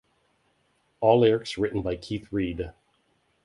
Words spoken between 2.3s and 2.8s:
Reid.